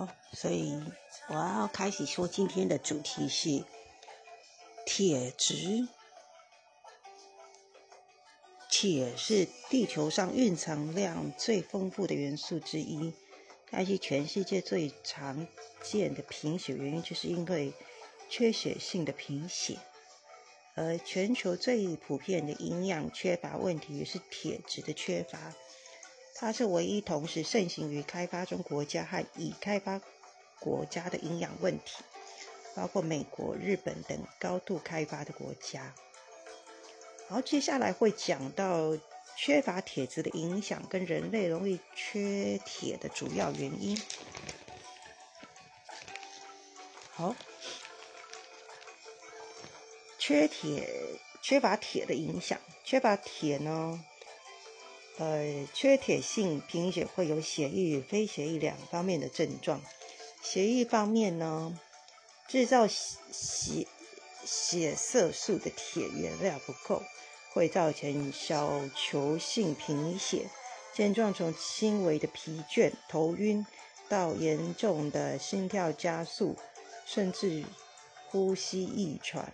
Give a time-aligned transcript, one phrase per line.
[0.00, 0.82] 好，所以
[1.28, 3.62] 我要开始说今天的主题是
[4.86, 5.86] 铁质。
[8.70, 13.12] 铁是地球上蕴藏量最丰富的元素之一，
[13.70, 15.46] 但是全世界最常
[15.82, 17.74] 见的贫血原因，就是因为
[18.30, 19.76] 缺血性的贫血。
[20.76, 25.54] 而全球最普遍的营养缺乏问题是铁质的缺乏。
[26.40, 30.00] 它是唯一同时盛行于开发中国家和已开发
[30.58, 32.02] 国家的营养问题，
[32.74, 35.94] 包括美国、日本等高度开发的国家。
[37.28, 38.96] 好，接下来会讲到
[39.36, 44.00] 缺乏铁质的影响跟人类容易缺铁的主要原因。
[47.10, 47.36] 好，
[50.18, 50.88] 缺铁、
[51.42, 54.02] 缺乏铁的影响，缺乏铁呢？
[55.18, 59.82] 呃，缺铁性贫血会有血液与非血液两方面的症状。
[60.42, 61.78] 血液方面呢，
[62.48, 63.86] 制造血
[64.46, 67.02] 血色素的铁原料不够，
[67.52, 70.48] 会造成小球性贫血，
[70.94, 73.66] 症状从轻微的疲倦、头晕
[74.08, 76.56] 到严重的心跳加速，
[77.04, 77.62] 甚至
[78.30, 79.52] 呼吸易喘。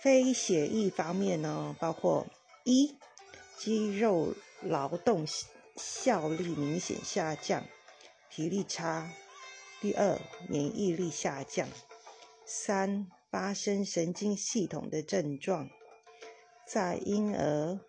[0.00, 2.24] 非血液方面呢，包括
[2.62, 2.94] 一。
[3.58, 5.26] 肌肉劳动
[5.76, 7.66] 效力明显下降，
[8.30, 9.10] 体力差。
[9.80, 11.68] 第二，免疫力下降。
[12.44, 15.68] 三，发生神经系统的症状，
[16.66, 17.80] 在婴儿，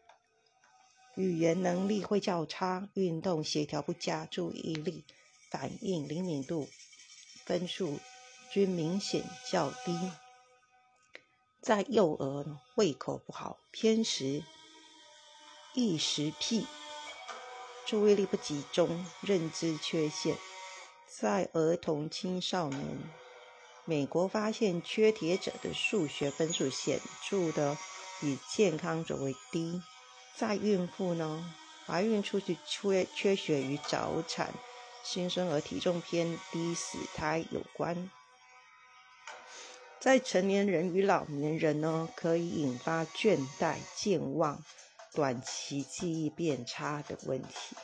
[1.16, 5.04] 语言能力会较差，运动协调不佳，注意力、
[5.50, 6.68] 反应灵敏度
[7.46, 8.00] 分数
[8.50, 10.12] 均明显较低。
[11.62, 14.44] 在幼儿，胃口不好，偏食。
[15.80, 16.66] 异食癖、
[17.86, 20.36] 注意力不集中、认知缺陷，
[21.08, 22.98] 在儿童青少年，
[23.86, 27.78] 美国发现缺铁者的数学分数显著的
[28.20, 29.80] 比健康者为低。
[30.36, 31.54] 在孕妇呢，
[31.86, 34.52] 怀孕初期缺缺血与早产、
[35.04, 38.10] 新生儿体重偏低、死胎有关。
[40.00, 44.60] 在成年人与老年人呢，可以引发倦怠、健忘。
[45.18, 47.76] 短期记忆变差的问题。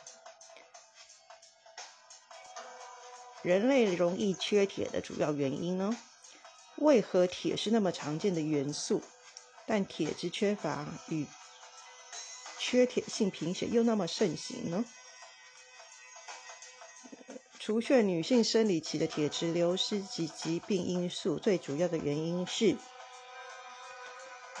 [3.42, 5.96] 人类容易缺铁的主要原因呢？
[6.76, 9.02] 为何铁是那么常见的元素，
[9.66, 11.26] 但铁质缺乏与
[12.60, 14.84] 缺铁性贫血又那么盛行呢？
[17.58, 22.76] 除却女性生理期的铁质流失及疾病因素，最主要的原因是。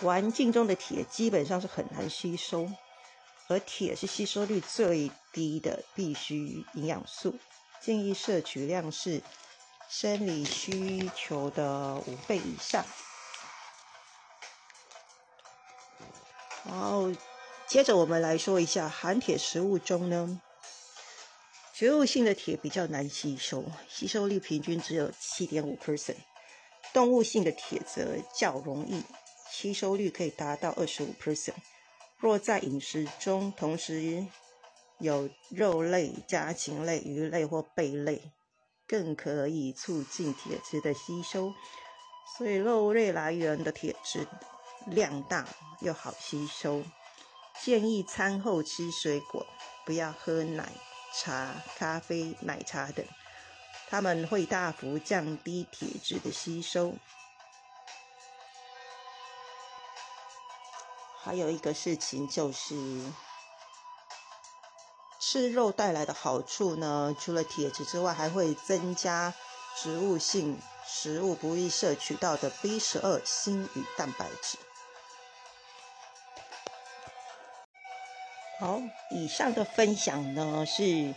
[0.00, 2.68] 环境中的铁基本上是很难吸收，
[3.48, 7.38] 而铁是吸收率最低的必需营养素，
[7.80, 9.22] 建议摄取量是
[9.88, 12.84] 生理需求的五倍以上。
[16.66, 17.12] 然后
[17.66, 20.40] 接着我们来说一下含铁食物中呢，
[21.72, 26.16] 植物性的铁比较难吸收，吸收率平均只有七点五 percent，
[26.92, 29.04] 动物性的铁则较容易。
[29.56, 31.54] 吸收率可以达到二十五 percent。
[32.18, 34.26] 若在饮食中同时
[34.98, 38.32] 有肉类、家禽类、鱼类或贝类，
[38.88, 41.54] 更可以促进铁质的吸收。
[42.36, 44.26] 所以肉类来源的铁质
[44.86, 45.46] 量大
[45.80, 46.82] 又好吸收。
[47.62, 49.46] 建议餐后吃水果，
[49.86, 50.72] 不要喝奶
[51.14, 53.06] 茶、咖啡、奶茶等，
[53.88, 56.94] 它们会大幅降低铁质的吸收。
[61.24, 63.02] 还有一个事情就是，
[65.18, 69.32] 吃肉带来的好处呢，除了铁质之外，还会增加
[69.74, 74.58] 植物性食物不易摄取到的 B 十二、锌与蛋白质。
[78.60, 81.14] 好，以上的分享呢是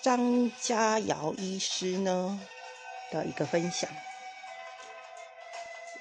[0.00, 2.40] 张家尧医师呢
[3.10, 3.90] 的一个分享。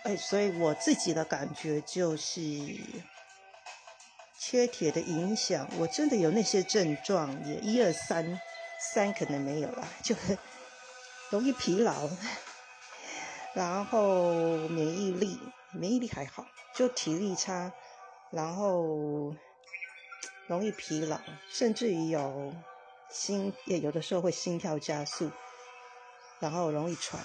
[0.04, 2.42] 哎，所以我自己的感觉就是，
[4.40, 8.42] 缺铁的影响，我真的有那些症状，也一二三，
[8.80, 10.16] 三可能没有啦，就
[11.30, 12.10] 容易疲劳，
[13.54, 14.32] 然后
[14.70, 15.40] 免疫力，
[15.72, 17.72] 免疫力还好，就体力差，
[18.32, 19.36] 然后
[20.48, 21.22] 容易疲劳，
[21.52, 22.52] 甚至于有
[23.12, 25.32] 心，也有的时候会心跳加速，
[26.40, 27.24] 然后容易喘。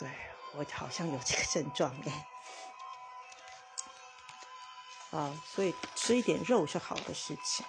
[0.00, 0.08] 对
[0.54, 2.26] 我好像有这个症状哎，
[5.18, 7.64] 啊，所以吃一点肉是好的事情。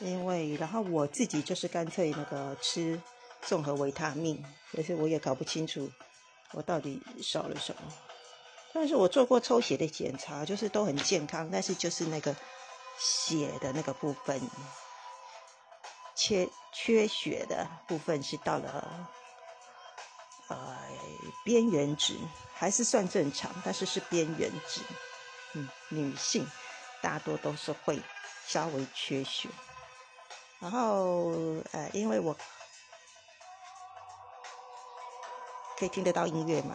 [0.00, 3.00] 因为然后我自己就是干脆那个吃
[3.40, 5.90] 综合维他命，可是我也搞不清楚
[6.52, 7.80] 我到底少了什么。
[8.74, 12.36] 但是我做过抽血的检查，就是都很健康，但是就是那个
[12.98, 14.38] 血的那个部分，
[16.14, 19.08] 缺缺血的部分是到了
[21.44, 22.18] 边缘值，
[22.54, 24.80] 还是算正常，但是是边缘值。
[25.54, 26.46] 嗯，女性
[27.02, 28.02] 大多都是会
[28.46, 29.48] 稍微缺血。
[30.60, 31.30] 然后
[31.72, 32.36] 呃，因为我
[35.78, 36.74] 可以听得到音乐吗？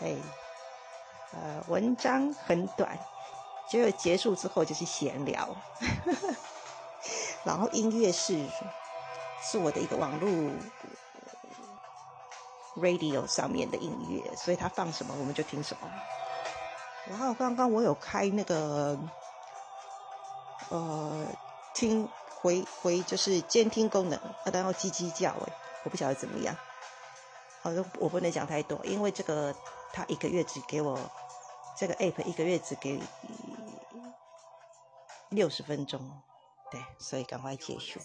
[0.00, 0.16] 哎，
[1.32, 2.98] 呃，文章很短，
[3.66, 5.56] 就结束之后就是闲聊，
[7.42, 8.48] 然后音乐是
[9.42, 10.52] 是我的一个网络
[12.78, 15.90] radio 上面的音乐，所以他放什么我们就听什么。
[17.08, 18.98] 然后刚刚我有开那个
[20.70, 21.26] 呃
[21.74, 25.52] 听回回就是监听功能，啊然后叽叽叫哎，
[25.84, 26.56] 我不晓得怎么样，
[27.62, 29.54] 好像我不能讲太多，因为这个。
[29.90, 30.98] 他一个月只给我
[31.74, 33.00] 这个 app 一个月只给
[35.30, 35.98] 六十分钟，
[36.70, 37.98] 对，所以赶快结束。